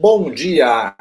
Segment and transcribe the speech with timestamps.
[0.00, 0.96] Bom dia!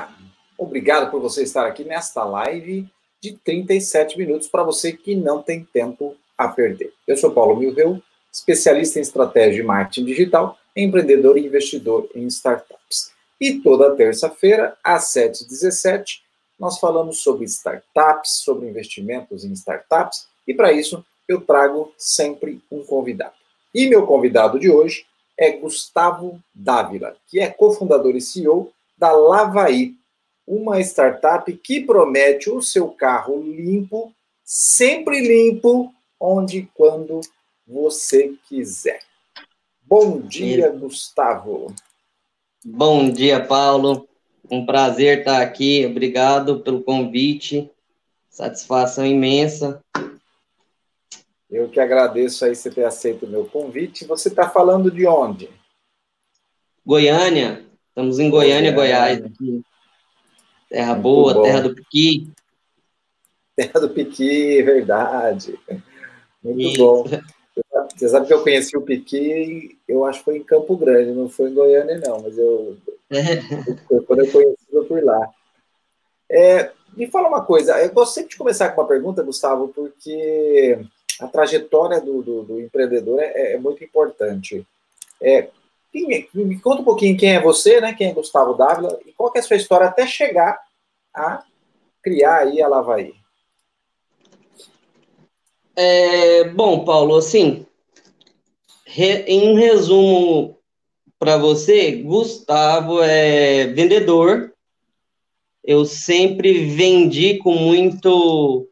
[0.58, 2.86] Obrigado por você estar aqui nesta live
[3.22, 6.92] de 37 minutos para você que não tem tempo a perder.
[7.08, 13.14] Eu sou Paulo Milreu, especialista em estratégia e marketing digital, empreendedor e investidor em startups.
[13.40, 16.20] E toda terça-feira, às 7h17,
[16.60, 22.84] nós falamos sobre startups, sobre investimentos em startups, e para isso eu trago sempre um
[22.84, 23.36] convidado.
[23.74, 25.06] E meu convidado de hoje
[25.38, 29.96] é Gustavo Dávila, que é cofundador e CEO da Lavaí,
[30.46, 37.22] uma startup que promete o seu carro limpo, sempre limpo, onde e quando
[37.66, 39.00] você quiser.
[39.82, 41.74] Bom dia, Gustavo.
[42.66, 44.08] Bom dia, Paulo.
[44.52, 45.86] Um prazer estar aqui.
[45.86, 47.72] Obrigado pelo convite.
[48.30, 49.82] Satisfação imensa.
[51.50, 54.06] Eu que agradeço aí você ter aceito o meu convite.
[54.06, 55.50] Você está falando de onde?
[56.86, 57.69] Goiânia.
[58.00, 59.22] Estamos em Goiânia, Goiás.
[59.22, 59.62] Aqui.
[60.70, 61.44] Terra Muito boa, bom.
[61.44, 62.32] terra do Piqui.
[63.58, 65.60] Terra do Piqui, verdade.
[66.42, 66.78] Muito Isso.
[66.78, 67.04] bom.
[67.94, 71.28] Você sabe que eu conheci o Piqui, eu acho que foi em Campo Grande, não
[71.28, 72.78] foi em Goiânia, não, mas eu.
[74.08, 75.30] quando eu conheci, eu por lá.
[76.32, 80.80] É, me fala uma coisa, eu gosto sempre de começar com uma pergunta, Gustavo, porque
[81.20, 84.66] a trajetória do, do, do empreendedor é, é, muito importante.
[85.22, 85.50] É,
[85.94, 87.94] me conta um pouquinho quem é você, né?
[87.94, 90.60] Quem é Gustavo Dávila e qual é a sua história até chegar
[91.14, 91.44] a
[92.02, 93.14] criar aí a Lavaí.
[95.76, 97.66] É, bom, Paulo, assim,
[98.86, 100.58] re, em resumo
[101.18, 104.54] para você, Gustavo é vendedor.
[105.64, 108.68] Eu sempre vendi com muito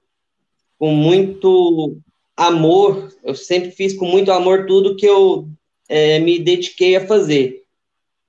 [0.78, 1.98] com muito
[2.36, 3.14] amor.
[3.24, 5.48] Eu sempre fiz com muito amor tudo que eu
[5.88, 7.64] é, me dediquei a fazer.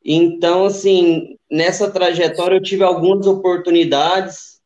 [0.04, 4.60] Então, assim, nessa trajetória eu tive algumas oportunidades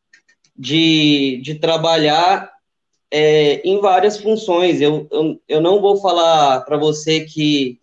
[0.56, 2.50] de, de trabalhar
[3.10, 4.80] é, em várias funções.
[4.80, 7.80] Eu, eu, eu não vou falar para você que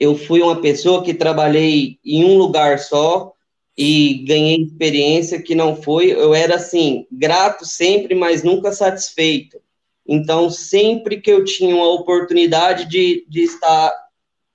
[0.00, 3.32] eu fui uma pessoa que trabalhei em um lugar só
[3.76, 6.10] e ganhei experiência que não foi.
[6.10, 9.60] Eu era assim, grato sempre, mas nunca satisfeito.
[10.06, 13.92] Então, sempre que eu tinha uma oportunidade de, de estar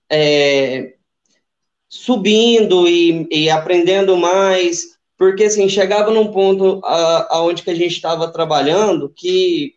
[0.10, 0.94] é,
[1.88, 6.82] subindo e, e, aprendendo mais, porque assim, chegava num ponto
[7.30, 9.76] aonde que a gente estava trabalhando que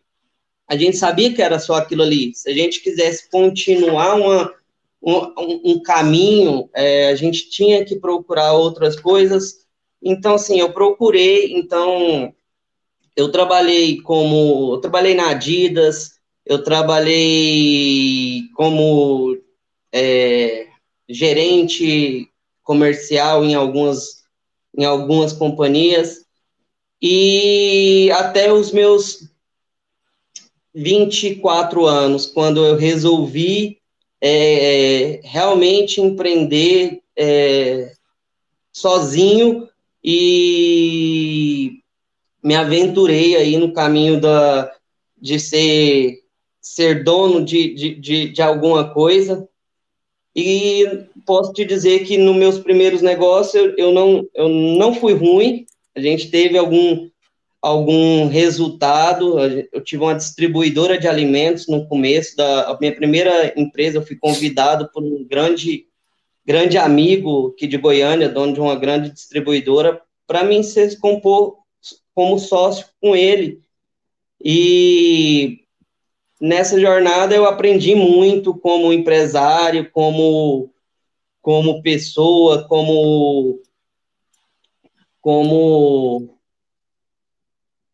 [0.67, 2.33] a gente sabia que era só aquilo ali.
[2.35, 4.53] Se a gente quisesse continuar uma,
[5.01, 9.65] um, um caminho, é, a gente tinha que procurar outras coisas.
[10.03, 12.33] Então, assim, eu procurei, então,
[13.15, 19.37] eu trabalhei como, eu trabalhei na Adidas, eu trabalhei como
[19.91, 20.67] é,
[21.09, 22.29] gerente
[22.63, 24.23] comercial em algumas,
[24.77, 26.25] em algumas companhias,
[27.01, 29.29] e até os meus
[30.73, 33.79] 24 anos, quando eu resolvi
[34.21, 37.93] é, realmente empreender é,
[38.71, 39.67] sozinho
[40.03, 41.81] e
[42.43, 44.71] me aventurei aí no caminho da,
[45.19, 46.19] de ser,
[46.61, 49.47] ser dono de, de, de, de alguma coisa.
[50.39, 55.65] E posso te dizer que nos meus primeiros negócios eu, não, eu não fui ruim,
[55.95, 57.09] a gente teve algum,
[57.59, 59.39] algum resultado.
[59.39, 63.97] Eu tive uma distribuidora de alimentos no começo da minha primeira empresa.
[63.97, 65.87] Eu fui convidado por um grande,
[66.45, 71.57] grande amigo aqui de Goiânia, dono de uma grande distribuidora, para mim ser compor
[72.13, 73.59] como sócio com ele.
[74.39, 75.61] E
[76.39, 80.71] nessa jornada eu aprendi muito como empresário, como
[81.41, 83.61] como pessoa, como
[85.21, 86.37] como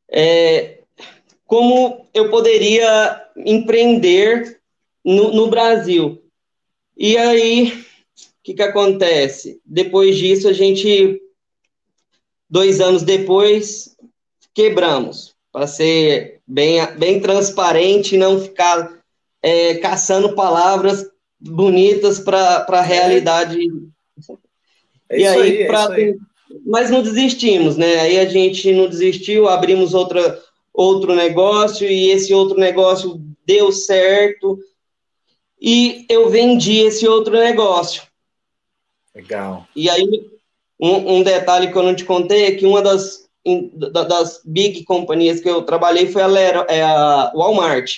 [0.09, 0.83] é,
[1.45, 4.59] como eu poderia empreender
[5.03, 6.23] no, no Brasil.
[6.95, 7.83] E aí, o
[8.43, 9.59] que, que acontece?
[9.65, 11.19] Depois disso, a gente,
[12.49, 13.97] dois anos depois,
[14.53, 19.01] quebramos, para ser bem, bem transparente e não ficar
[19.41, 21.03] é, caçando palavras
[21.39, 23.57] bonitas para a realidade.
[25.09, 26.15] É e aí, aí, é pra, aí
[26.63, 28.00] mas não desistimos, né?
[28.01, 30.39] Aí a gente não desistiu, abrimos outra,
[30.71, 34.59] outro negócio e esse outro negócio deu certo
[35.59, 38.03] e eu vendi esse outro negócio.
[39.15, 39.67] Legal.
[39.75, 40.29] E aí,
[40.79, 43.22] um, um detalhe que eu não te contei é que uma das,
[43.91, 47.91] das big companhias que eu trabalhei foi a, Lero, é a Walmart.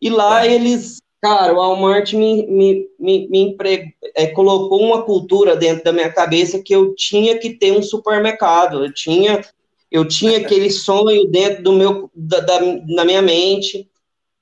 [0.00, 0.52] E lá é.
[0.52, 3.94] eles, Cara, o Walmart me, me, me, me empre...
[4.16, 8.84] é, colocou uma cultura dentro da minha cabeça que eu tinha que ter um supermercado.
[8.84, 9.40] Eu tinha,
[9.88, 13.88] eu tinha aquele sonho dentro do meu, da, da, da minha mente.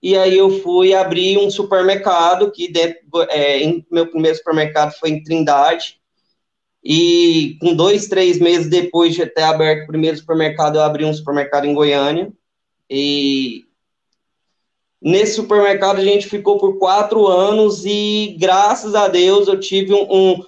[0.03, 2.99] E aí eu fui abrir um supermercado que dentro,
[3.29, 6.00] é, em, meu primeiro supermercado foi em Trindade.
[6.83, 11.13] E com dois, três meses depois de ter aberto o primeiro supermercado, eu abri um
[11.13, 12.33] supermercado em Goiânia.
[12.89, 13.65] E
[15.01, 20.45] Nesse supermercado a gente ficou por quatro anos e graças a Deus eu tive um,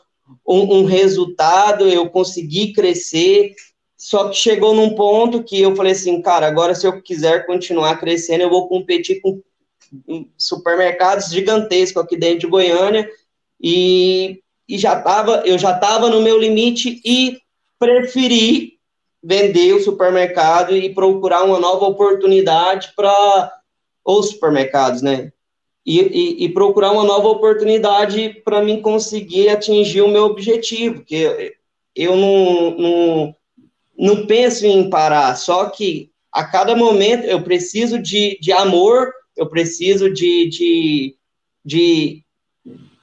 [0.46, 3.55] um, um, resultado, eu consegui crescer.
[3.96, 7.99] Só que chegou num ponto que eu falei assim, cara, agora se eu quiser continuar
[7.99, 9.40] crescendo, eu vou competir com
[10.37, 13.08] supermercados gigantescos aqui dentro de Goiânia
[13.61, 17.38] e, e já tava, eu já estava no meu limite e
[17.79, 18.79] preferi
[19.23, 23.53] vender o supermercado e procurar uma nova oportunidade para
[24.05, 25.32] os supermercados, né?
[25.85, 31.56] E, e, e, procurar uma nova oportunidade para mim conseguir atingir o meu objetivo, que
[31.94, 33.37] eu não, não,
[33.99, 39.49] não penso em parar, só que a cada momento eu preciso de, de amor, eu
[39.49, 41.17] preciso de, de,
[41.64, 42.25] de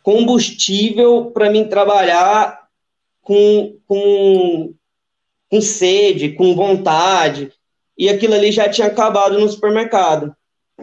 [0.09, 2.61] combustível para mim trabalhar
[3.21, 4.73] com, com,
[5.47, 7.51] com sede, com vontade,
[7.95, 10.35] e aquilo ali já tinha acabado no supermercado.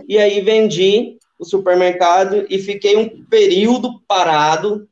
[0.07, 4.89] E aí vendi o supermercado e fiquei um período parado.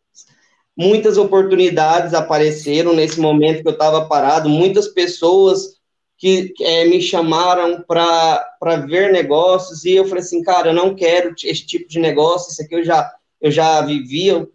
[0.76, 5.78] Muitas oportunidades apareceram nesse momento que eu estava parado, muitas pessoas
[6.18, 9.84] que é, me chamaram para ver negócios.
[9.84, 12.84] E eu falei assim, cara, eu não quero esse tipo de negócio, isso aqui eu
[12.84, 14.50] já, eu já vivi, eu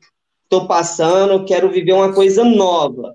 [0.45, 3.13] estou passando, quero viver uma coisa nova.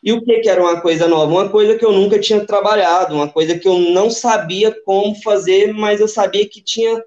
[0.00, 1.32] E o que, que era uma coisa nova?
[1.32, 5.74] Uma coisa que eu nunca tinha trabalhado, uma coisa que eu não sabia como fazer,
[5.74, 7.02] mas eu sabia que tinha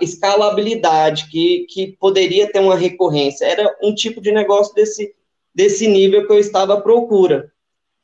[0.00, 3.46] escalabilidade, que, que poderia ter uma recorrência.
[3.46, 5.12] Era um tipo de negócio desse,
[5.52, 7.50] desse nível que eu estava à procura.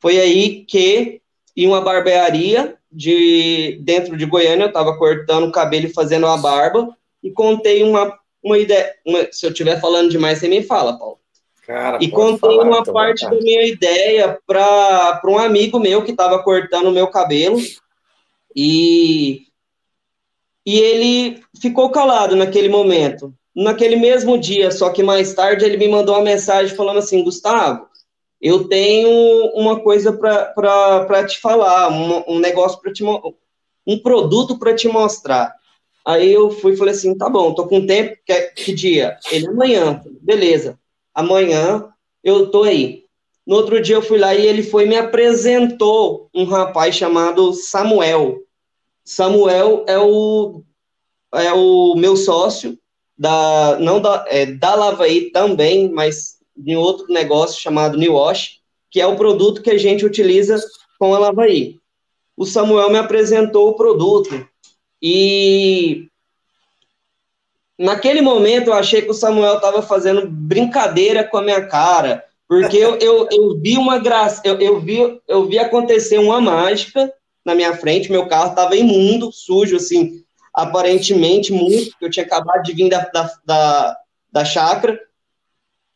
[0.01, 1.23] Foi aí que,
[1.57, 6.37] em uma barbearia de dentro de Goiânia, eu estava cortando o cabelo e fazendo a
[6.37, 6.89] barba,
[7.23, 8.13] e contei uma,
[8.47, 8.95] uma ideia.
[9.05, 11.19] Uma, se eu estiver falando demais, você me fala, Paulo.
[11.67, 16.41] Cara, e contei falar, uma parte da minha ideia para um amigo meu que estava
[16.43, 17.59] cortando o meu cabelo.
[18.55, 19.43] E,
[20.65, 23.35] e ele ficou calado naquele momento.
[23.55, 27.89] Naquele mesmo dia, só que mais tarde, ele me mandou uma mensagem falando assim: Gustavo,
[28.41, 34.75] eu tenho uma coisa para te falar, um, um negócio para te um produto para
[34.75, 35.55] te mostrar.
[36.07, 39.19] Aí eu fui e falei assim: tá bom, tô com tempo, que, que dia?
[39.31, 40.79] Ele amanhã, beleza
[41.17, 41.89] amanhã
[42.23, 43.07] eu tô aí.
[43.47, 48.41] No outro dia eu fui lá e ele foi me apresentou um rapaz chamado Samuel.
[49.03, 50.63] Samuel é o
[51.33, 52.79] é o meu sócio
[53.17, 58.61] da não da é, da Lavaí também, mas de outro negócio chamado New Wash,
[58.91, 60.59] que é o produto que a gente utiliza
[60.99, 61.79] com a Lavaí.
[62.37, 64.47] O Samuel me apresentou o produto
[65.09, 66.09] e
[67.79, 72.77] naquele momento eu achei que o Samuel estava fazendo brincadeira com a minha cara, porque
[72.77, 77.13] eu, eu, eu vi uma graça, eu, eu, vi, eu vi acontecer uma mágica
[77.45, 82.65] na minha frente, meu carro estava imundo, sujo, assim, aparentemente muito, porque eu tinha acabado
[82.65, 83.97] de vir da, da, da,
[84.33, 84.99] da chácara,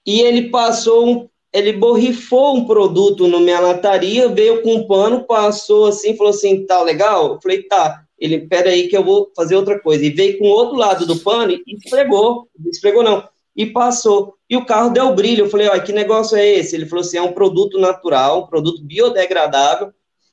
[0.07, 5.25] e ele passou um, ele borrifou um produto na minha lataria, veio com um pano,
[5.25, 7.35] passou assim, falou assim, tá legal?
[7.35, 8.05] Eu falei, tá.
[8.21, 10.05] Ele, pera aí que eu vou fazer outra coisa.
[10.05, 12.49] E veio com o outro lado do pano e esfregou.
[12.67, 13.27] Esfregou não.
[13.57, 14.35] E passou.
[14.49, 15.47] E o carro deu brilho.
[15.47, 16.77] Eu falei, olha, que negócio é esse?
[16.77, 19.93] Ele falou assim, é um produto natural, um produto biodegradável,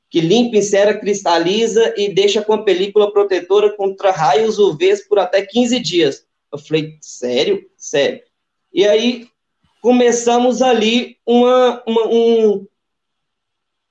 [0.09, 5.41] que limpa, insera, cristaliza e deixa com a película protetora contra raios UV por até
[5.45, 6.25] 15 dias.
[6.51, 7.65] Eu falei, sério?
[7.77, 8.21] Sério.
[8.73, 9.27] E aí
[9.81, 12.67] começamos ali uma, uma um,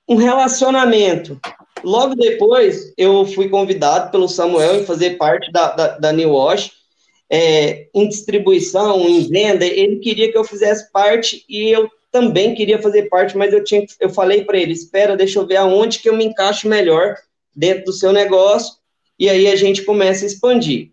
[0.09, 1.41] um relacionamento.
[1.87, 6.73] Logo depois, eu fui convidado pelo Samuel em fazer parte da, da, da New Wash,
[7.31, 9.65] é, em distribuição, em venda.
[9.65, 13.87] Ele queria que eu fizesse parte e eu também queria fazer parte, mas eu, tinha,
[14.01, 17.15] eu falei para ele: espera, deixa eu ver aonde que eu me encaixo melhor
[17.55, 18.75] dentro do seu negócio,
[19.17, 20.91] e aí a gente começa a expandir.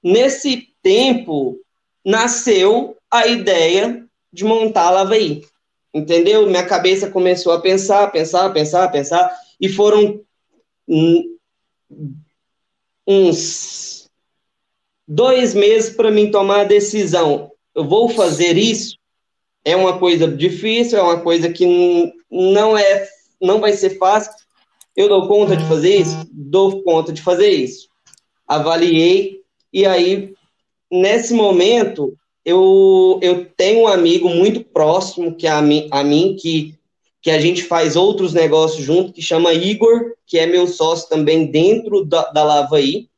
[0.00, 1.58] Nesse tempo,
[2.04, 5.42] nasceu a ideia de montar a Lavaí
[5.92, 6.46] entendeu?
[6.46, 9.30] Minha cabeça começou a pensar, pensar, pensar, pensar,
[9.62, 10.20] e foram
[13.06, 14.10] uns
[15.06, 17.52] dois meses para mim tomar a decisão.
[17.74, 18.98] Eu vou fazer isso?
[19.64, 23.08] É uma coisa difícil, é uma coisa que não é,
[23.40, 24.32] não vai ser fácil.
[24.96, 26.26] Eu dou conta de fazer isso?
[26.32, 27.88] Dou conta de fazer isso.
[28.46, 29.40] Avaliei
[29.72, 30.34] e aí
[30.92, 32.14] nesse momento,
[32.44, 36.74] eu, eu tenho um amigo muito próximo que é a mim, a mim que,
[37.22, 41.46] que a gente faz outros negócios junto, que chama Igor, que é meu sócio também
[41.46, 43.08] dentro da, da Lavaí.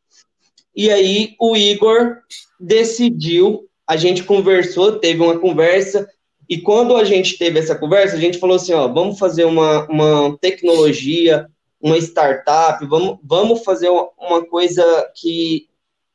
[0.76, 2.18] E aí o Igor
[2.60, 6.06] decidiu, a gente conversou, teve uma conversa,
[6.48, 9.86] e quando a gente teve essa conversa, a gente falou assim, ó, vamos fazer uma,
[9.86, 11.46] uma tecnologia,
[11.80, 15.66] uma startup, vamos, vamos fazer uma coisa que,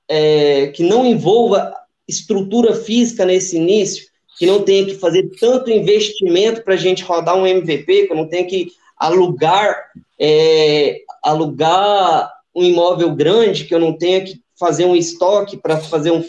[0.07, 1.73] é, que não envolva
[2.07, 4.08] estrutura física nesse início,
[4.39, 8.25] que não tenha que fazer tanto investimento para a gente rodar um MVP, que não
[8.25, 14.95] tenha que alugar, é, alugar um imóvel grande, que eu não tenha que fazer um
[14.95, 16.23] estoque para fazer um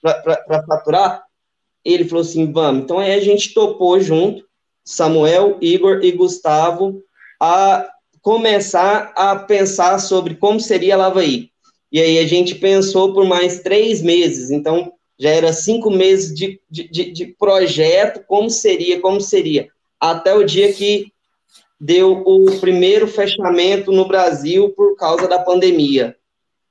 [0.00, 1.22] para faturar.
[1.84, 2.82] Ele falou assim, vamos.
[2.82, 4.44] Então aí a gente topou junto,
[4.84, 7.00] Samuel, Igor e Gustavo,
[7.40, 7.88] a
[8.20, 11.50] começar a pensar sobre como seria a Lavaí.
[11.92, 14.50] E aí a gente pensou por mais três meses.
[14.50, 14.92] Então
[15.22, 19.68] já era cinco meses de, de, de, de projeto, como seria, como seria,
[20.00, 21.12] até o dia que
[21.80, 26.16] deu o primeiro fechamento no Brasil por causa da pandemia.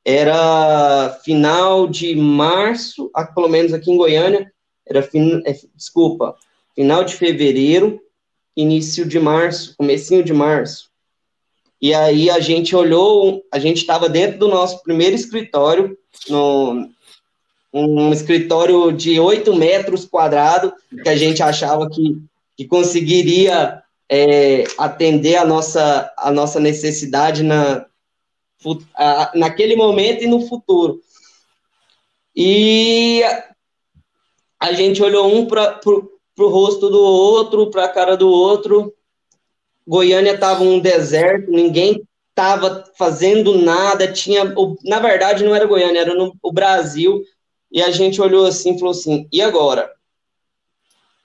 [0.03, 4.51] Era final de março, pelo menos aqui em Goiânia,
[4.85, 6.35] era fin, é, desculpa,
[6.75, 8.01] final de fevereiro,
[8.53, 10.91] início de março, comecinho de março.
[11.81, 16.89] E aí a gente olhou, a gente estava dentro do nosso primeiro escritório, no,
[17.73, 20.73] um escritório de 8 metros quadrados,
[21.03, 22.21] que a gente achava que,
[22.57, 27.85] que conseguiria é, atender a nossa, a nossa necessidade na,
[29.33, 30.99] naquele momento e no futuro.
[32.35, 33.23] E
[34.59, 38.93] a gente olhou um para o rosto do outro, para a cara do outro.
[39.87, 44.43] Goiânia estava um deserto, ninguém estava fazendo nada, tinha,
[44.85, 47.21] na verdade não era Goiânia, era no o Brasil,
[47.71, 49.91] e a gente olhou assim e falou assim: e agora?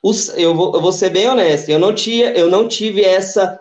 [0.02, 3.60] Os, eu, vou, eu vou ser bem honesto, eu não, tinha, eu não tive essa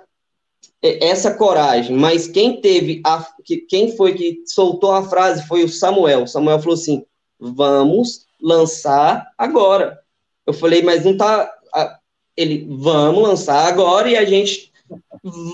[0.81, 3.25] essa coragem, mas quem teve a,
[3.67, 6.23] quem foi que soltou a frase foi o Samuel.
[6.23, 7.03] O Samuel falou assim:
[7.39, 9.99] "Vamos lançar agora".
[10.45, 11.51] Eu falei: "Mas não tá
[12.37, 14.71] ele vamos lançar agora e a gente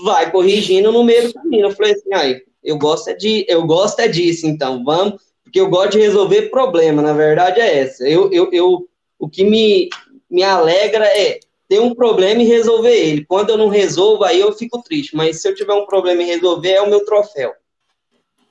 [0.04, 1.66] vai corrigindo no meio do caminho".
[1.66, 5.60] Eu falei assim: "Ai, eu gosto é de eu gosto é disso, então vamos porque
[5.60, 8.08] eu gosto de resolver problema, na verdade é essa.
[8.08, 9.90] Eu, eu, eu, o que me,
[10.30, 13.26] me alegra é ter um problema e resolver ele.
[13.26, 16.26] Quando eu não resolvo, aí eu fico triste, mas se eu tiver um problema e
[16.26, 17.52] resolver, é o meu troféu.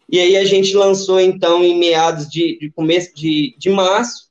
[0.08, 4.30] E aí a gente lançou, então, em meados de, de começo de, de março,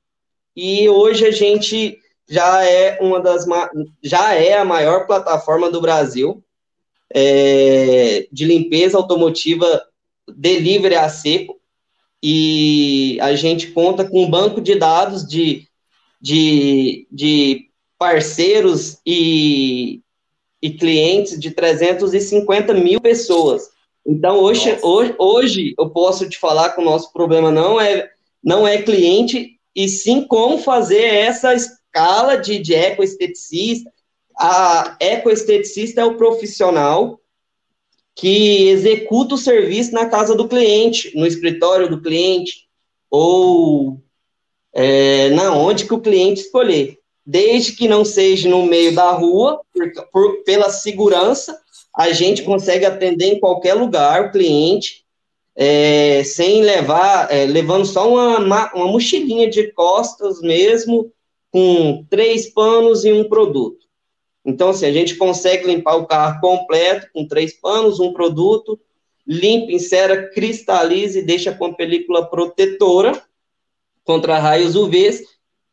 [0.55, 1.99] e hoje a gente
[2.29, 3.45] já é uma das
[4.01, 6.41] já é a maior plataforma do Brasil
[7.13, 9.83] é, de limpeza automotiva
[10.29, 11.60] delivery a seco
[12.23, 15.67] e a gente conta com um banco de dados de,
[16.21, 20.01] de, de parceiros e,
[20.61, 23.71] e clientes de 350 mil pessoas.
[24.07, 28.11] Então, hoje, hoje, hoje eu posso te falar que o nosso problema não é,
[28.43, 33.91] não é cliente, e sim como fazer essa escala de, de ecoesteticista.
[34.39, 37.20] A ecoesteticista é o profissional
[38.15, 42.69] que executa o serviço na casa do cliente, no escritório do cliente,
[43.11, 43.99] ou
[44.73, 46.99] é, na onde que o cliente escolher.
[47.25, 51.59] Desde que não seja no meio da rua, por, por, pela segurança,
[51.97, 55.05] a gente consegue atender em qualquer lugar o cliente,
[55.57, 61.13] é, sem levar, é, levando só uma, uma mochilinha de costas mesmo,
[61.51, 63.90] com três panos e um produto.
[64.45, 68.79] Então, assim, a gente consegue limpar o carro completo, com três panos, um produto,
[69.27, 73.23] limpa, insera, cristaliza e deixa com película protetora
[74.05, 75.25] contra raios UV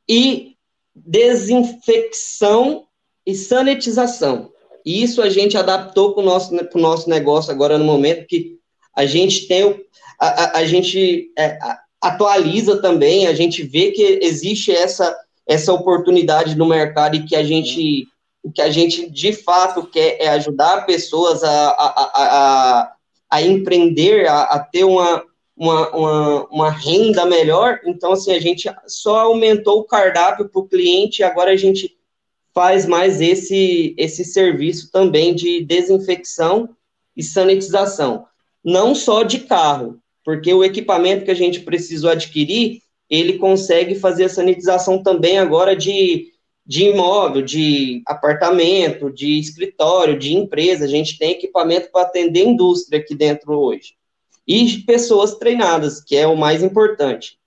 [0.08, 0.56] e
[0.96, 2.86] desinfecção
[3.26, 4.52] e sanitização.
[4.86, 8.58] Isso a gente adaptou para o nosso, nosso negócio agora no momento que
[8.96, 9.86] a gente tem,
[10.20, 11.58] a, a, a gente é,
[12.02, 17.44] atualiza também, a gente vê que existe essa, essa oportunidade no mercado e que a
[17.44, 18.08] gente
[18.44, 22.94] o que a gente de fato quer é ajudar pessoas a, a, a,
[23.29, 25.24] a empreender, a, a ter uma,
[25.56, 27.79] uma, uma, uma, renda melhor.
[27.86, 31.98] Então, assim, a gente só aumentou o cardápio para o cliente e agora a gente
[32.53, 36.70] faz mais esse, esse serviço também de desinfecção
[37.15, 38.25] e sanitização.
[38.63, 44.25] Não só de carro, porque o equipamento que a gente precisou adquirir, ele consegue fazer
[44.25, 46.34] a sanitização também agora de
[46.68, 50.84] de imóvel, de apartamento, de escritório, de empresa.
[50.84, 53.96] A gente tem equipamento para atender a indústria aqui dentro hoje.
[54.46, 57.40] E pessoas treinadas, que é o mais importante.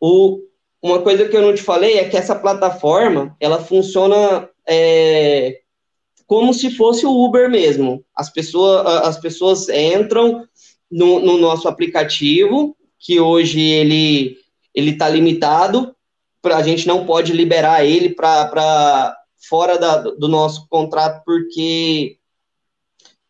[0.00, 0.40] O,
[0.82, 5.60] uma coisa que eu não te falei é que essa plataforma, ela funciona é,
[6.26, 8.04] como se fosse o Uber mesmo.
[8.14, 10.44] As pessoas, as pessoas entram
[10.90, 14.36] no, no nosso aplicativo, que hoje ele
[14.74, 15.92] ele está limitado,
[16.44, 19.16] a gente não pode liberar ele para
[19.48, 22.16] fora da, do nosso contrato, porque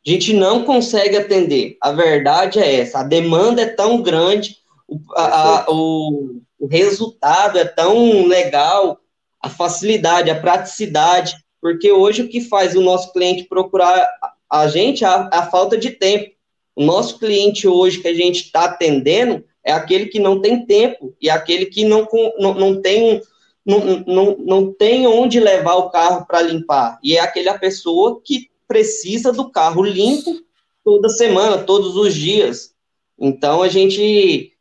[0.06, 1.76] a gente não consegue atender.
[1.80, 7.58] A verdade é essa, a demanda é tão grande, o, a, a, o, o resultado
[7.58, 9.00] é tão legal,
[9.40, 14.08] a facilidade, a praticidade, porque hoje o que faz o nosso cliente procurar
[14.50, 16.32] a gente é a, a falta de tempo.
[16.74, 21.14] O nosso cliente hoje que a gente está atendendo é aquele que não tem tempo
[21.20, 22.08] e aquele que não,
[22.38, 23.20] não, não tem
[23.66, 26.98] não, não, não tem onde levar o carro para limpar.
[27.02, 30.40] E é aquela pessoa que precisa do carro limpo
[30.82, 32.72] toda semana, todos os dias.
[33.18, 34.54] Então a gente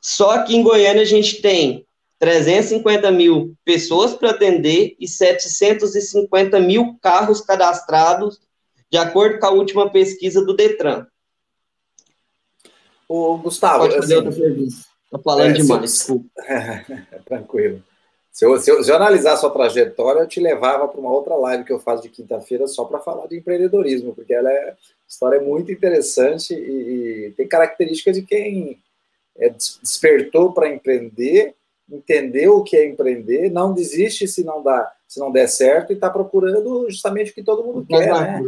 [0.00, 1.84] só aqui em Goiânia a gente tem
[2.18, 8.40] 350 mil pessoas para atender e 750 mil carros cadastrados,
[8.90, 11.06] de acordo com a última pesquisa do Detran.
[13.08, 13.80] O Gustavo.
[13.80, 14.74] Pode fazer assim, pergunta.
[15.04, 16.28] Estou falando é, demais, desculpa.
[17.24, 17.82] Tranquilo.
[18.32, 21.10] Se eu, se, eu, se eu, analisar a sua trajetória, eu te levava para uma
[21.10, 24.70] outra live que eu faço de quinta-feira só para falar de empreendedorismo, porque ela é
[24.70, 24.76] a
[25.08, 28.78] história é muito interessante e, e tem características de quem
[29.38, 31.54] é, despertou para empreender,
[31.90, 35.94] entendeu o que é empreender, não desiste se não dá, se não der certo e
[35.94, 38.42] está procurando justamente o que todo mundo quer, né?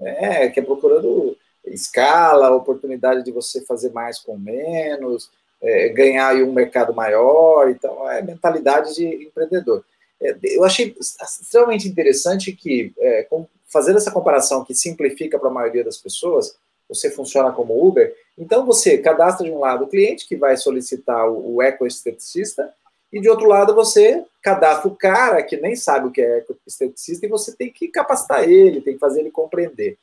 [0.00, 6.52] É, que é procurando escala, oportunidade de você fazer mais com menos, é, ganhar um
[6.52, 9.84] mercado maior, então é mentalidade de empreendedor.
[10.20, 15.52] É, eu achei extremamente interessante que, é, com, fazendo essa comparação que simplifica para a
[15.52, 16.56] maioria das pessoas,
[16.88, 21.28] você funciona como Uber, então você cadastra de um lado o cliente que vai solicitar
[21.28, 22.72] o, o ecoesteticista,
[23.12, 27.26] e de outro lado você cadastra o cara que nem sabe o que é ecoesteticista
[27.26, 29.98] e você tem que capacitar ele, tem que fazer ele compreender.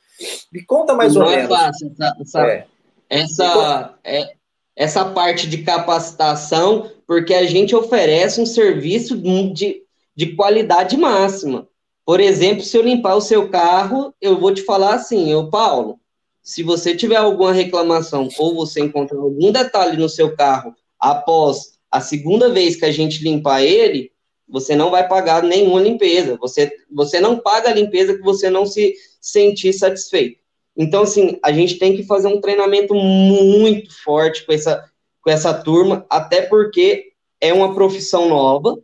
[0.52, 1.50] Me conta mais Não ou é menos.
[1.50, 2.66] Fácil, essa, essa, é.
[3.10, 4.32] essa, é,
[4.76, 9.82] essa parte de capacitação, porque a gente oferece um serviço de,
[10.14, 11.66] de qualidade máxima.
[12.06, 15.98] Por exemplo, se eu limpar o seu carro, eu vou te falar assim, eu, Paulo,
[16.42, 22.00] se você tiver alguma reclamação ou você encontrar algum detalhe no seu carro após a
[22.00, 24.12] segunda vez que a gente limpar ele,
[24.48, 26.36] você não vai pagar nenhuma limpeza.
[26.40, 30.40] Você, você não paga a limpeza que você não se sentir satisfeito.
[30.76, 34.84] Então, assim, a gente tem que fazer um treinamento muito forte com essa,
[35.20, 38.78] com essa turma, até porque é uma profissão nova,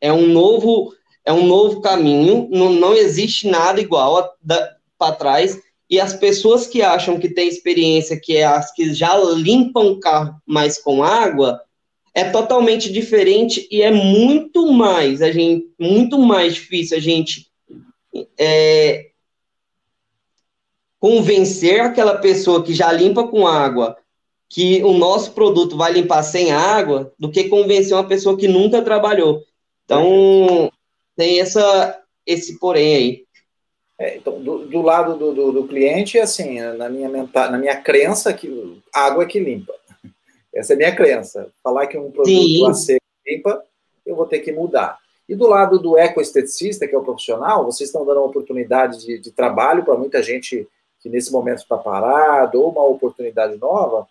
[0.00, 4.36] é um novo, é um novo caminho, não, não existe nada igual
[4.98, 5.60] para trás.
[5.88, 10.00] E as pessoas que acham que tem experiência, que é as que já limpam o
[10.00, 11.60] carro mais com água,
[12.14, 17.46] é totalmente diferente e é muito mais a gente muito mais difícil a gente
[18.38, 19.10] é,
[21.00, 23.96] convencer aquela pessoa que já limpa com água
[24.48, 28.82] que o nosso produto vai limpar sem água do que convencer uma pessoa que nunca
[28.82, 29.42] trabalhou.
[29.84, 30.70] Então
[31.16, 33.24] tem essa esse porém aí.
[33.98, 37.76] É, então, do, do lado do, do, do, cliente, assim, na minha, mental, na minha
[37.76, 39.72] crença, que água é que limpa.
[40.54, 41.48] Essa é a minha crença.
[41.62, 43.62] Falar que um produto a ser limpa,
[44.04, 44.98] eu vou ter que mudar.
[45.28, 49.18] E do lado do ecoesteticista, que é o profissional, vocês estão dando uma oportunidade de,
[49.18, 50.68] de trabalho para muita gente
[51.00, 54.06] que nesse momento está parado, ou uma oportunidade nova,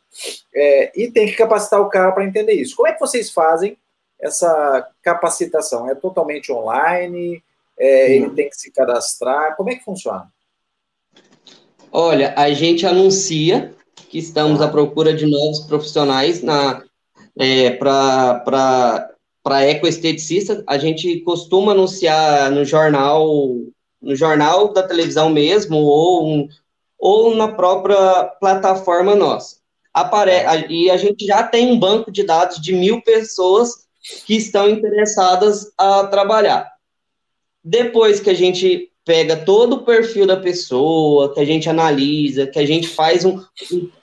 [0.53, 2.75] é, e tem que capacitar o cara para entender isso.
[2.75, 3.77] Como é que vocês fazem
[4.19, 5.89] essa capacitação?
[5.89, 7.41] É totalmente online?
[7.77, 9.55] É, ele tem que se cadastrar?
[9.55, 10.27] Como é que funciona?
[11.91, 13.73] Olha, a gente anuncia
[14.11, 16.83] que estamos à procura de novos profissionais na
[17.39, 19.09] é, para
[19.69, 20.63] ecoesteticista.
[20.67, 23.55] A gente costuma anunciar no jornal
[24.01, 26.49] no jornal da televisão mesmo ou, um,
[26.97, 29.57] ou na própria plataforma nossa.
[29.93, 30.31] Apare
[30.69, 33.85] e a gente já tem um banco de dados de mil pessoas
[34.25, 36.67] que estão interessadas a trabalhar.
[37.63, 42.59] Depois que a gente pega todo o perfil da pessoa, que a gente analisa, que
[42.59, 43.43] a gente faz um.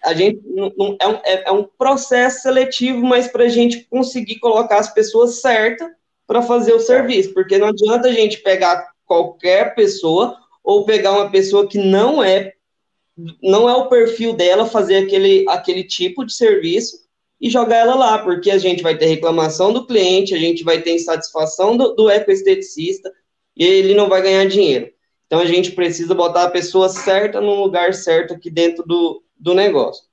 [0.04, 4.38] A gente um, é, um, é, é um processo seletivo, mas para a gente conseguir
[4.38, 5.88] colocar as pessoas certas
[6.26, 11.30] para fazer o serviço, porque não adianta a gente pegar qualquer pessoa ou pegar uma
[11.30, 12.52] pessoa que não é
[13.42, 17.08] não é o perfil dela fazer aquele, aquele tipo de serviço
[17.40, 20.80] e jogar ela lá, porque a gente vai ter reclamação do cliente, a gente vai
[20.80, 23.12] ter insatisfação do, do ecoesteticista,
[23.58, 24.90] e ele não vai ganhar dinheiro.
[25.26, 29.52] Então a gente precisa botar a pessoa certa no lugar certo aqui dentro do, do
[29.52, 30.04] negócio.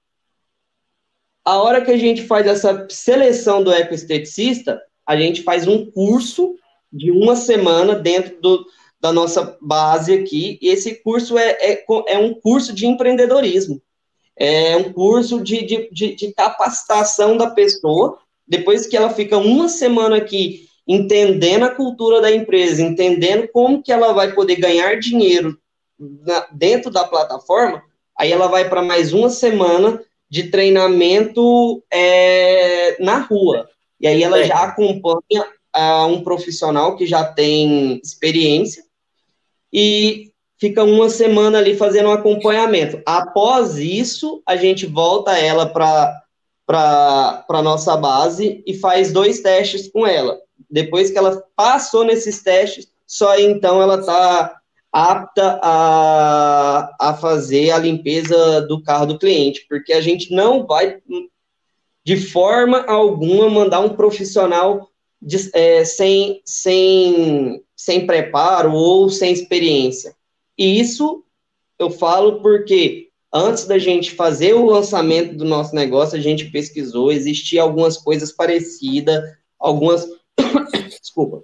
[1.46, 6.56] A hora que a gente faz essa seleção do ecoesteticista, a gente faz um curso
[6.92, 8.66] de uma semana dentro do,
[9.00, 13.80] da nossa base aqui, e esse curso é, é, é um curso de empreendedorismo,
[14.36, 19.70] é um curso de, de, de, de capacitação da pessoa, depois que ela fica uma
[19.70, 25.58] semana aqui entendendo a cultura da empresa, entendendo como que ela vai poder ganhar dinheiro
[25.98, 27.82] na, dentro da plataforma,
[28.17, 33.69] aí ela vai para mais uma semana de treinamento é, na rua.
[34.00, 34.43] E aí ela é.
[34.45, 35.45] já acompanha
[35.76, 38.84] uh, um profissional que já tem experiência
[39.71, 43.02] e fica uma semana ali fazendo um acompanhamento.
[43.06, 46.21] Após isso, a gente volta ela para
[46.67, 50.39] para nossa base e faz dois testes com ela.
[50.69, 54.60] Depois que ela passou nesses testes, só então ela está
[54.91, 60.99] apta a, a fazer a limpeza do carro do cliente, porque a gente não vai,
[62.04, 64.89] de forma alguma, mandar um profissional
[65.21, 70.15] de, é, sem, sem, sem preparo ou sem experiência.
[70.58, 71.23] E isso
[71.78, 77.12] eu falo porque antes da gente fazer o lançamento do nosso negócio, a gente pesquisou,
[77.12, 79.21] existia algumas coisas parecidas,
[79.60, 80.08] algumas.
[81.02, 81.43] Desculpa.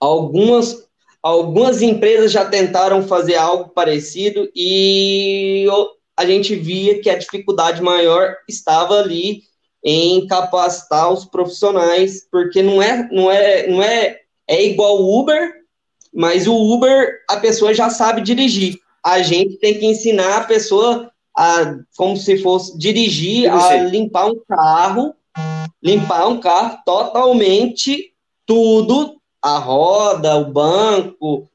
[0.00, 0.84] Algumas
[1.24, 5.66] Algumas empresas já tentaram fazer algo parecido e
[6.14, 9.40] a gente via que a dificuldade maior estava ali
[9.82, 15.50] em capacitar os profissionais, porque não é, não é, não é, é igual o Uber,
[16.12, 18.78] mas o Uber a pessoa já sabe dirigir.
[19.02, 24.38] A gente tem que ensinar a pessoa a, como se fosse dirigir, a limpar um
[24.46, 25.14] carro,
[25.82, 28.12] limpar um carro totalmente
[28.46, 31.48] tudo a roda, o banco,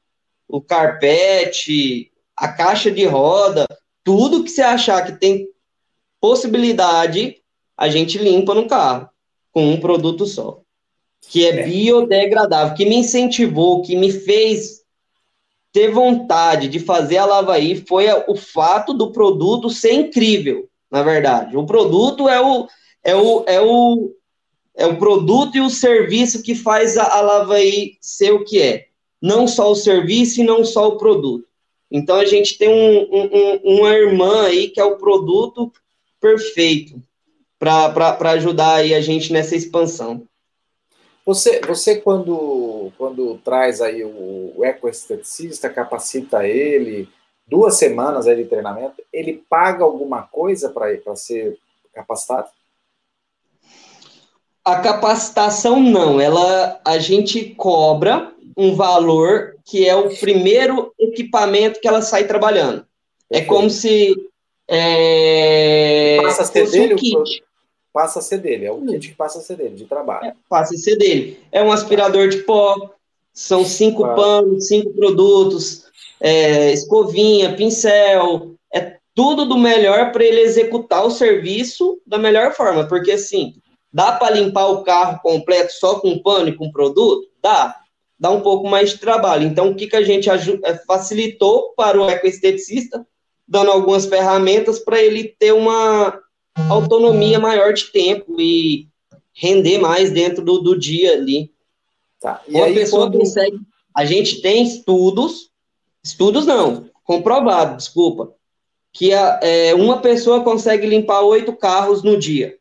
[0.48, 3.66] o carpete, a caixa de roda,
[4.04, 5.48] tudo que você achar que tem
[6.20, 7.36] possibilidade,
[7.76, 9.08] a gente limpa no carro
[9.52, 10.60] com um produto só,
[11.20, 11.62] que é, é.
[11.64, 14.80] biodegradável, que me incentivou, que me fez
[15.72, 21.56] ter vontade de fazer a Lavaí foi o fato do produto ser incrível, na verdade.
[21.56, 22.68] O produto é o
[23.04, 24.14] é o, é o
[24.80, 28.86] é o produto e o serviço que faz a, a Lavaí ser o que é.
[29.20, 31.46] Não só o serviço e não só o produto.
[31.90, 35.72] Então a gente tem um, um, uma irmã aí que é o produto
[36.20, 37.02] perfeito
[37.58, 40.26] para ajudar aí a gente nessa expansão.
[41.26, 47.06] Você, você quando, quando traz aí o, o ecoesteticista, capacita ele,
[47.46, 51.58] duas semanas aí de treinamento, ele paga alguma coisa para ser
[51.92, 52.48] capacitado?
[54.70, 61.88] A capacitação não, ela a gente cobra um valor que é o primeiro equipamento que
[61.88, 62.86] ela sai trabalhando.
[63.28, 64.14] É como se
[64.68, 67.42] é, passa a ser dele, um kit.
[67.92, 70.26] Passa a ser dele, é o kit que passa a ser dele, de trabalho.
[70.26, 71.40] É, passa a ser dele.
[71.50, 72.90] É um aspirador de pó,
[73.32, 74.14] são cinco ah.
[74.14, 75.86] panos, cinco produtos,
[76.20, 82.86] é, escovinha, pincel, é tudo do melhor para ele executar o serviço da melhor forma,
[82.86, 83.54] porque assim,
[83.92, 87.28] Dá para limpar o carro completo só com pano e com produto?
[87.42, 87.76] Dá.
[88.18, 89.46] Dá um pouco mais de trabalho.
[89.46, 93.06] Então, o que, que a gente eh, facilitou para o ecoesteticista,
[93.48, 96.20] dando algumas ferramentas para ele ter uma
[96.68, 98.88] autonomia maior de tempo e
[99.32, 101.50] render mais dentro do, do dia ali.
[102.20, 102.42] Tá.
[102.46, 103.18] E Uma aí, pessoa quando...
[103.18, 103.58] consegue.
[103.96, 105.50] A gente tem estudos,
[106.04, 108.32] estudos não, comprovado, desculpa,
[108.92, 112.56] que a, é, uma pessoa consegue limpar oito carros no dia.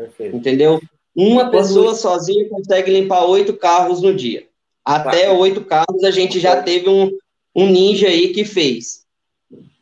[0.00, 0.36] Perfeito.
[0.36, 0.80] Entendeu?
[1.14, 4.46] Uma pessoa sozinha consegue limpar oito carros no dia.
[4.82, 5.32] Até tá.
[5.32, 7.10] oito carros a gente já teve um,
[7.54, 9.04] um ninja aí que fez.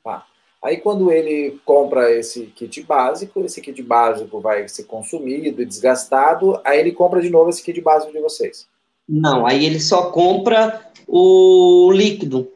[0.03, 0.27] Tá.
[0.63, 6.61] Aí quando ele compra esse kit básico, esse kit básico vai ser consumido e desgastado,
[6.65, 8.67] aí ele compra de novo esse kit básico de vocês.
[9.09, 12.51] Não, aí ele só compra o líquido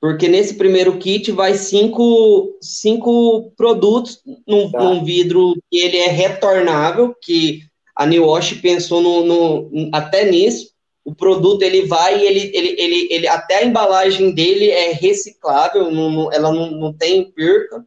[0.00, 4.78] porque nesse primeiro kit vai cinco, cinco produtos num, tá.
[4.78, 7.62] num vidro que ele é retornável, que
[7.96, 10.70] a New Wash pensou no, no, até nisso.
[11.04, 16.10] O produto ele vai, ele, ele, ele, ele até a embalagem dele é reciclável, não,
[16.10, 17.84] não, ela não, não tem perca.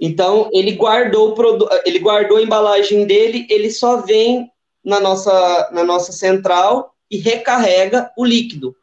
[0.00, 4.50] Então ele guardou o produto, ele guardou a embalagem dele, ele só vem
[4.84, 8.74] na nossa, na nossa central e recarrega o líquido.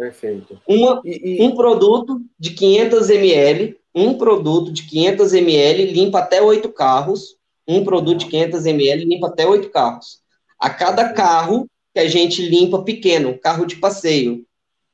[0.00, 0.58] Perfeito.
[0.66, 1.42] Uma, e, e...
[1.42, 7.36] Um produto de 500 ml, um produto de 500 ml limpa até oito carros.
[7.68, 10.22] Um produto de 500 ml limpa até oito carros.
[10.58, 14.42] A cada carro que a gente limpa pequeno, carro de passeio,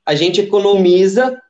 [0.04, 1.40] a gente economiza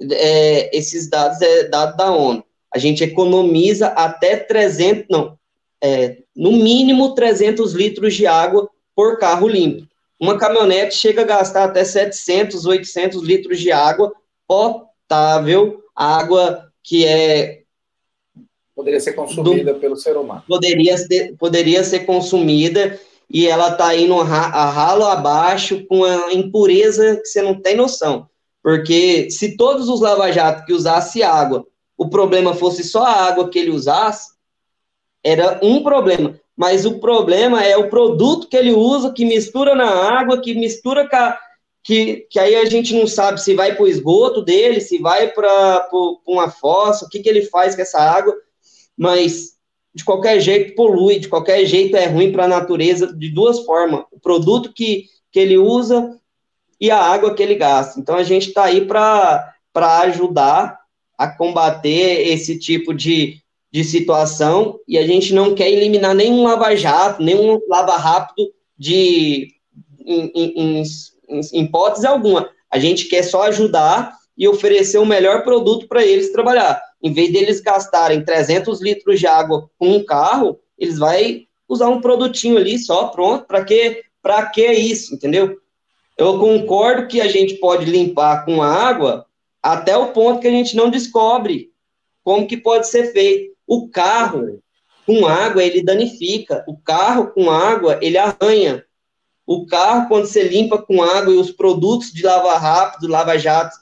[0.00, 2.42] é, esses dados, é dado da ONU.
[2.72, 5.38] A gente economiza até 300, não,
[5.82, 9.86] é, no mínimo 300 litros de água por carro limpo.
[10.18, 14.12] Uma caminhonete chega a gastar até 700, 800 litros de água
[14.46, 17.62] potável, água que é
[18.74, 20.44] poderia ser consumida do, pelo ser humano.
[20.46, 27.16] Poderia ser, poderia ser consumida e ela está indo a ralo abaixo com a impureza
[27.16, 28.28] que você não tem noção.
[28.62, 33.58] Porque se todos os lava-jatos que usassem água, o problema fosse só a água que
[33.58, 34.30] ele usasse,
[35.22, 36.38] era um problema.
[36.58, 41.08] Mas o problema é o produto que ele usa, que mistura na água, que mistura
[41.12, 41.38] a,
[41.84, 45.28] que, que aí a gente não sabe se vai para o esgoto dele, se vai
[45.28, 45.88] para
[46.26, 48.34] uma fossa, o que, que ele faz com essa água,
[48.96, 49.52] mas
[49.94, 54.04] de qualquer jeito polui, de qualquer jeito é ruim para a natureza, de duas formas:
[54.10, 56.18] o produto que, que ele usa
[56.80, 58.00] e a água que ele gasta.
[58.00, 59.54] Então a gente está aí para
[60.00, 60.76] ajudar
[61.16, 67.22] a combater esse tipo de, de situação e a gente não quer eliminar nenhum lava-jato,
[67.22, 69.48] nenhum lava-rápido de
[70.00, 70.82] em, em,
[71.28, 72.48] em, em hipótese alguma.
[72.70, 76.80] A gente quer só ajudar e oferecer o melhor produto para eles trabalhar.
[77.02, 81.10] Em vez deles gastarem 300 litros de água com um carro, eles vão
[81.68, 83.44] usar um produtinho ali só, pronto.
[83.46, 85.56] Para que para que isso, entendeu?
[86.16, 89.26] Eu concordo que a gente pode limpar com água
[89.62, 91.70] até o ponto que a gente não descobre
[92.24, 93.56] como que pode ser feito.
[93.68, 94.62] O carro
[95.06, 96.64] com água, ele danifica.
[96.66, 98.84] O carro com água, ele arranha.
[99.46, 103.76] O carro, quando você limpa com água e os produtos de lava rápido, lava jato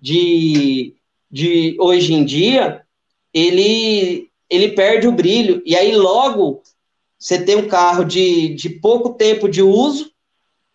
[0.00, 0.94] de,
[1.30, 2.82] de hoje em dia,
[3.34, 5.62] ele, ele perde o brilho.
[5.66, 6.62] E aí, logo,
[7.18, 10.10] você tem um carro de, de pouco tempo de uso,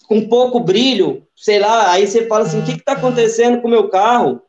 [0.08, 3.71] com pouco brilho, sei lá, aí você fala assim, o que está acontecendo com o
[3.71, 4.41] meu carro?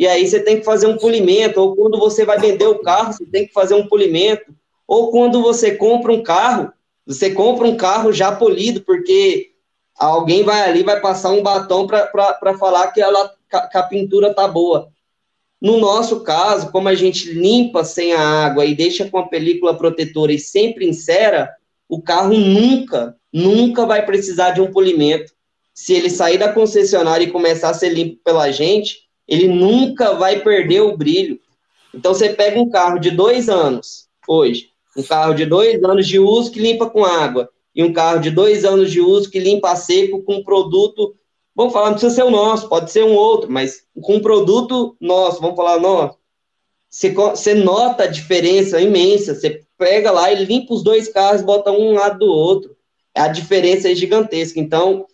[0.00, 3.12] E aí você tem que fazer um polimento, ou quando você vai vender o carro,
[3.12, 4.46] você tem que fazer um polimento,
[4.88, 6.72] ou quando você compra um carro,
[7.06, 9.50] você compra um carro já polido, porque
[9.94, 13.30] alguém vai ali, vai passar um batom para falar que, ela,
[13.70, 14.88] que a pintura tá boa.
[15.60, 19.76] No nosso caso, como a gente limpa sem a água e deixa com a película
[19.76, 21.54] protetora e sempre insera,
[21.86, 25.30] o carro nunca, nunca vai precisar de um polimento.
[25.74, 30.40] Se ele sair da concessionária e começar a ser limpo pela gente, ele nunca vai
[30.40, 31.38] perder o brilho.
[31.94, 36.18] Então você pega um carro de dois anos hoje, um carro de dois anos de
[36.18, 39.70] uso que limpa com água, e um carro de dois anos de uso que limpa
[39.70, 41.14] a seco com um produto,
[41.54, 44.96] vamos falar, não precisa ser o nosso, pode ser um outro, mas com um produto
[45.00, 46.18] nosso, vamos falar nosso,
[46.88, 51.70] você, você nota a diferença imensa, você pega lá e limpa os dois carros, bota
[51.70, 52.76] um lado do outro,
[53.14, 55.06] a diferença é gigantesca, então,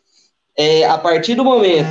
[0.57, 1.87] é, a partir do momento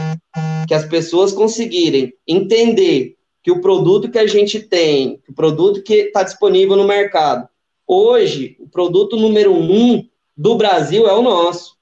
[0.67, 5.93] que as pessoas conseguirem entender que o produto que a gente tem, o produto que
[5.93, 7.47] está disponível no mercado,
[7.87, 10.03] hoje, o produto número um
[10.35, 11.75] do Brasil é o nosso.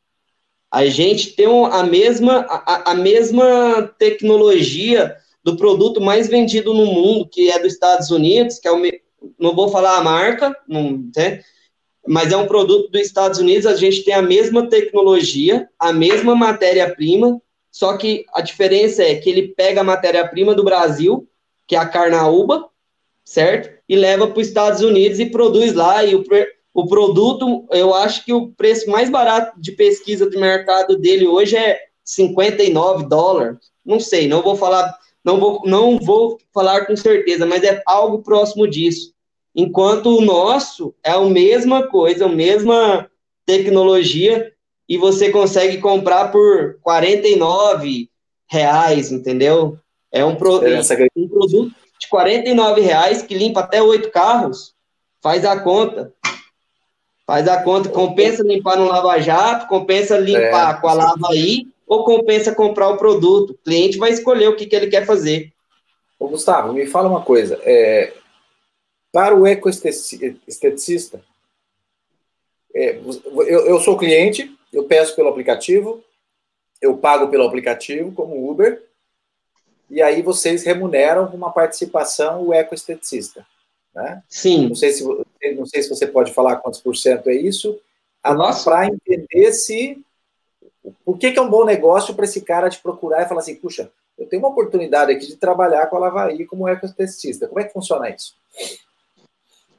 [0.69, 7.29] A gente tem a mesma, a, a mesma tecnologia do produto mais vendido no mundo,
[7.29, 8.81] que é dos Estados Unidos, que é o.
[9.39, 11.41] Não vou falar a marca, não, né?
[12.07, 13.65] mas é um produto dos Estados Unidos.
[13.65, 17.41] A gente tem a mesma tecnologia, a mesma matéria-prima,
[17.73, 21.27] só que a diferença é que ele pega a matéria-prima do Brasil,
[21.67, 22.69] que é a carnaúba,
[23.25, 23.75] certo?
[23.89, 26.03] E leva para os Estados Unidos e produz lá.
[26.03, 26.23] E o,
[26.71, 31.57] o produto, eu acho que o preço mais barato de pesquisa de mercado dele hoje
[31.57, 33.57] é 59 dólares.
[33.83, 38.21] Não sei, não vou falar, não vou, não vou falar com certeza, mas é algo
[38.21, 39.15] próximo disso.
[39.55, 43.09] Enquanto o nosso é a mesma coisa, a mesma
[43.47, 44.52] tecnologia,
[44.87, 48.09] e você consegue comprar por 49
[48.47, 49.77] reais, entendeu?
[50.11, 50.61] É um, pro,
[51.15, 54.73] um produto de 49 reais que limpa até oito carros.
[55.21, 56.13] Faz a conta.
[57.25, 61.67] Faz a conta, compensa limpar no Lava Jato, compensa limpar é, com a Lava aí,
[61.87, 63.51] ou compensa comprar o produto.
[63.51, 65.53] O cliente vai escolher o que, que ele quer fazer.
[66.19, 67.57] Ô, Gustavo, me fala uma coisa.
[67.63, 68.13] É,
[69.11, 71.23] para o ecoesteticista,
[72.75, 76.03] é, eu, eu sou cliente, eu peço pelo aplicativo,
[76.81, 78.83] eu pago pelo aplicativo como Uber,
[79.89, 83.45] e aí vocês remuneram uma participação o ecoesteticista.
[83.93, 84.23] Né?
[84.27, 84.67] Sim.
[84.67, 85.03] Não sei, se,
[85.55, 87.79] não sei se você pode falar quantos por cento é isso,
[88.63, 90.03] para entender se.
[91.05, 93.55] Por que, que é um bom negócio para esse cara te procurar e falar assim,
[93.55, 97.47] puxa, eu tenho uma oportunidade aqui de trabalhar com a Lavaí como ecotestista.
[97.47, 98.36] Como é que funciona isso?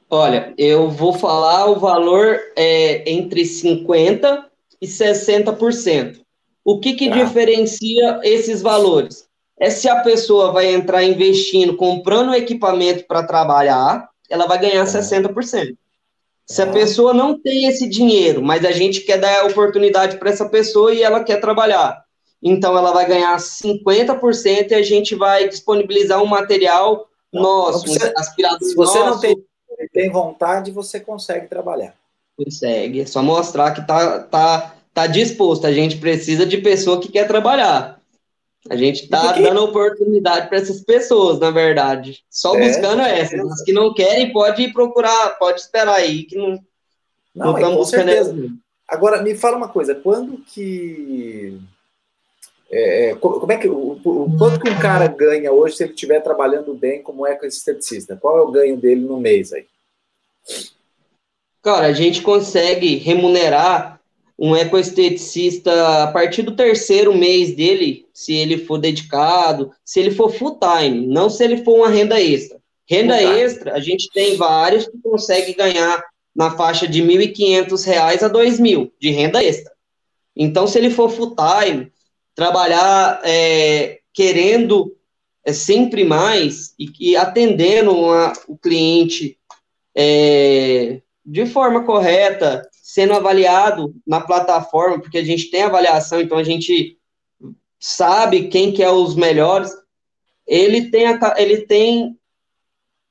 [0.09, 4.45] Olha, eu vou falar o valor é, entre 50%
[4.81, 6.21] e 60%.
[6.63, 7.15] O que, que tá.
[7.15, 9.25] diferencia esses valores?
[9.59, 15.77] é se a pessoa vai entrar investindo, comprando equipamento para trabalhar, ela vai ganhar 60%.
[16.45, 20.47] Se a pessoa não tem esse dinheiro, mas a gente quer dar oportunidade para essa
[20.47, 22.03] pessoa e ela quer trabalhar,
[22.43, 27.81] então ela vai ganhar 50% e a gente vai disponibilizar um material não, nosso, não
[27.83, 29.11] precisa, um aspirador Se você nosso.
[29.11, 29.35] não tem,
[29.91, 31.95] tem vontade, você consegue trabalhar.
[32.37, 35.65] Consegue, é só mostrar que tá, tá, tá disposto.
[35.65, 38.01] A gente precisa de pessoa que quer trabalhar.
[38.69, 42.23] A gente está dando oportunidade para essas pessoas, na verdade.
[42.29, 43.39] Só é, buscando essas.
[43.39, 46.59] As que não querem, pode procurar, pode esperar aí, que não,
[47.33, 48.49] não, não estamos buscando certeza.
[48.87, 51.59] Agora, me fala uma coisa, quando que.
[52.71, 53.67] É, é como é que.
[53.67, 58.17] O, o, quanto que um cara ganha hoje se ele estiver trabalhando bem como ecoesteticista?
[58.17, 59.67] Qual é o ganho dele no mês aí?
[61.65, 63.99] Cara, a gente consegue remunerar
[64.37, 70.31] um ecoesteticista a partir do terceiro mês dele, se ele for dedicado, se ele for
[70.31, 72.59] full time, não se ele for uma renda extra.
[72.87, 76.03] Renda extra, a gente tem vários que conseguem ganhar
[76.35, 79.73] na faixa de R$ 1.500 a R$ 2.000 de renda extra.
[80.35, 81.91] Então, se ele for full time,
[82.35, 84.95] trabalhar é, querendo
[85.43, 89.39] é, sempre mais e, e atendendo uma, o cliente
[89.95, 96.43] é, de forma correta, sendo avaliado na plataforma, porque a gente tem avaliação, então a
[96.43, 96.97] gente
[97.79, 99.71] sabe quem que é os melhores,
[100.45, 102.17] ele tem, a, ele tem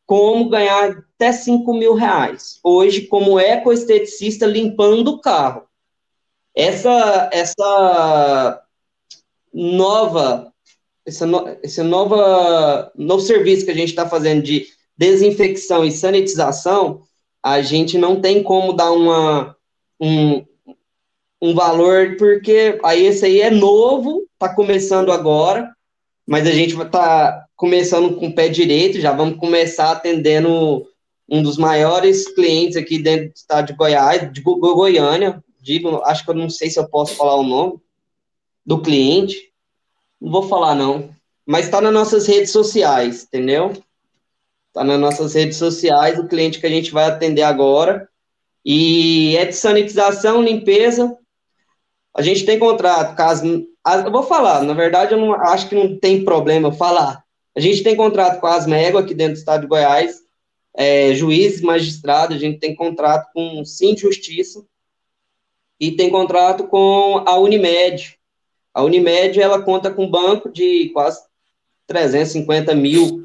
[0.06, 2.60] como ganhar até 5 mil reais.
[2.62, 5.64] Hoje, como ecoesteticista limpando o carro.
[6.54, 8.62] Essa, essa
[9.52, 10.52] nova,
[11.04, 17.02] essa, no, essa nova, novo serviço que a gente está fazendo de desinfecção e sanitização,
[17.44, 19.54] a gente não tem como dar uma,
[20.00, 20.42] um,
[21.42, 25.70] um valor, porque aí esse aí é novo, está começando agora,
[26.26, 30.86] mas a gente estar tá começando com o pé direito, já vamos começar atendendo
[31.28, 36.24] um dos maiores clientes aqui dentro do estado de Goiás, de Go Goiânia, digo, acho
[36.24, 37.78] que eu não sei se eu posso falar o nome
[38.64, 39.52] do cliente,
[40.18, 41.10] não vou falar não,
[41.44, 43.74] mas está nas nossas redes sociais, entendeu?
[44.74, 48.08] Está nas nossas redes sociais, o cliente que a gente vai atender agora,
[48.64, 51.16] e é de sanitização, limpeza.
[52.12, 53.46] A gente tem contrato, caso.
[54.04, 57.22] Eu vou falar, na verdade, eu não acho que não tem problema falar.
[57.56, 60.16] A gente tem contrato com as Mego aqui dentro do estado de Goiás,
[60.76, 64.64] é, juízes, magistrados, a gente tem contrato com o Sim Justiça
[65.78, 68.18] e tem contrato com a Unimed.
[68.72, 71.22] A Unimed, ela conta com um banco de quase
[71.86, 73.24] 350 mil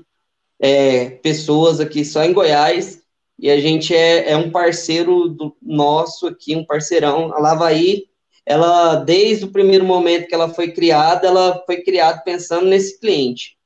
[0.60, 3.02] é, pessoas aqui só em Goiás
[3.38, 7.34] e a gente é, é um parceiro do nosso aqui, um parceirão.
[7.34, 8.08] A Lavaí,
[8.45, 13.58] ela, desde o primeiro momento que ela foi criada, ela foi criada pensando nesse cliente.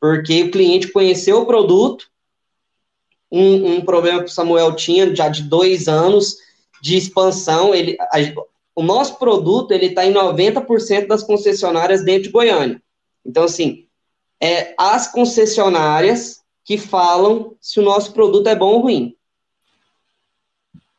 [0.00, 2.08] Porque o cliente conheceu o produto,
[3.32, 6.36] um, um problema que o Samuel tinha já de dois anos
[6.80, 8.18] de expansão, ele, a,
[8.76, 12.80] o nosso produto, ele está em 90% das concessionárias dentro de Goiânia.
[13.24, 13.85] Então, assim,
[14.40, 19.16] é as concessionárias que falam se o nosso produto é bom ou ruim.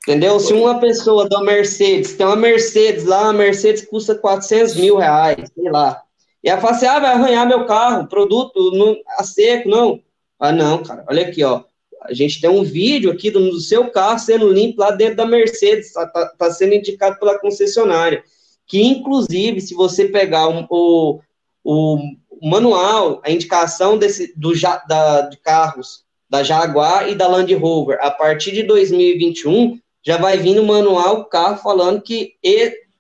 [0.08, 0.39] Entendeu?
[0.39, 5.52] Se uma pessoa da Mercedes, tem uma Mercedes lá, a Mercedes custa 400 mil reais,
[5.54, 6.02] sei lá.
[6.41, 10.00] E ela fala assim, ah, vai arranhar meu carro, produto não, a seco, não.
[10.39, 11.63] Ah, não, cara, olha aqui, ó.
[12.04, 15.25] A gente tem um vídeo aqui do, do seu carro sendo limpo lá dentro da
[15.25, 18.23] Mercedes, tá, tá, tá sendo indicado pela concessionária.
[18.65, 21.19] Que, inclusive, se você pegar um, o,
[21.65, 21.98] o
[22.42, 24.52] manual, a indicação desse, do,
[24.88, 30.38] da, de carros da Jaguar e da Land Rover, a partir de 2021, já vai
[30.38, 32.33] vir no manual o carro falando que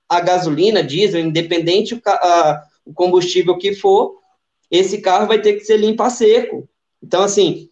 [0.09, 4.15] a gasolina, diesel, independente o, a, o combustível que for,
[4.71, 6.67] esse carro vai ter que ser limpo a seco.
[7.01, 7.69] Então, assim,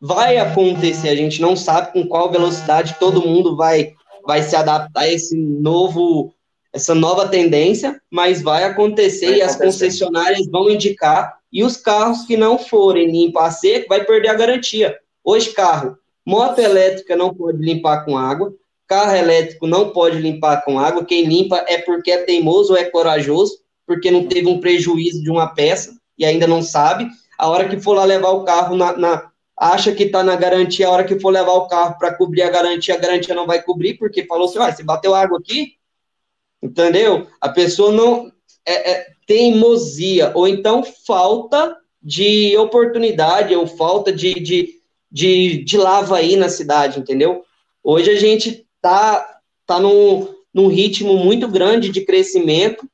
[0.00, 3.92] vai acontecer, a gente não sabe com qual velocidade todo mundo vai,
[4.24, 6.32] vai se adaptar a esse novo,
[6.76, 12.24] essa nova tendência, mas vai acontecer vai e as concessionárias vão indicar, e os carros
[12.24, 14.96] que não forem limpos a seco vai perder a garantia.
[15.24, 18.54] Hoje, carro, moto elétrica não pode limpar com água,
[18.86, 21.04] Carro elétrico não pode limpar com água.
[21.04, 25.30] Quem limpa é porque é teimoso ou é corajoso, porque não teve um prejuízo de
[25.30, 27.08] uma peça e ainda não sabe.
[27.36, 30.86] A hora que for lá levar o carro na, na acha que está na garantia,
[30.86, 33.60] a hora que for levar o carro para cobrir a garantia, a garantia não vai
[33.60, 35.72] cobrir, porque falou assim, ah, você bateu água aqui?
[36.66, 37.26] Entendeu?
[37.40, 38.30] A pessoa não
[38.66, 46.16] é, é teimosia, ou então falta de oportunidade, ou falta de, de, de, de lava
[46.16, 47.44] aí na cidade, entendeu?
[47.82, 52.88] Hoje a gente tá, tá num, num ritmo muito grande de crescimento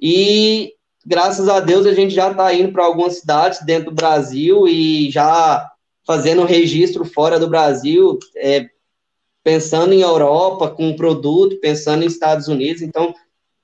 [0.00, 4.66] e graças a Deus a gente já está indo para algumas cidades dentro do Brasil
[4.68, 5.68] e já
[6.06, 8.68] fazendo registro fora do Brasil, é,
[9.48, 12.82] pensando em Europa com um produto, pensando em Estados Unidos.
[12.82, 13.14] Então,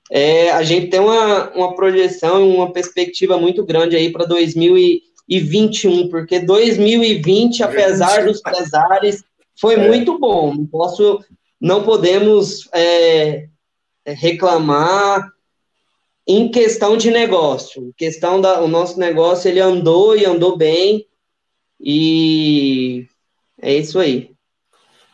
[0.09, 6.39] é, a gente tem uma, uma projeção, uma perspectiva muito grande aí para 2021, porque
[6.39, 9.23] 2020, apesar dos pesares,
[9.55, 9.87] foi é.
[9.87, 10.55] muito bom.
[10.55, 11.23] Não posso,
[11.61, 13.47] não podemos é,
[14.07, 15.31] reclamar
[16.25, 17.89] em questão de negócio.
[17.89, 21.05] Em questão da, o nosso negócio ele andou e andou bem
[21.79, 23.05] e
[23.61, 24.34] é isso aí.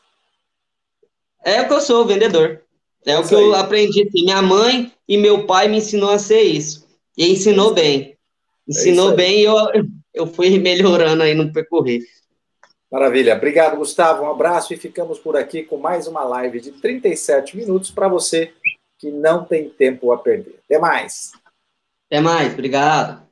[1.44, 2.62] É o que eu sou, vendedor.
[3.06, 3.42] É, é o que aí.
[3.42, 4.02] eu aprendi.
[4.02, 4.24] Assim.
[4.24, 6.86] Minha mãe e meu pai me ensinou a ser isso.
[7.16, 8.16] E ensinou bem.
[8.66, 9.54] Ensinou é bem e eu,
[10.14, 12.00] eu fui melhorando aí no percorrer.
[12.90, 13.36] Maravilha.
[13.36, 14.24] Obrigado, Gustavo.
[14.24, 18.52] Um abraço e ficamos por aqui com mais uma live de 37 minutos para você
[18.98, 20.58] que não tem tempo a perder.
[20.64, 21.32] Até mais.
[22.06, 22.52] Até mais.
[22.54, 23.27] Obrigado.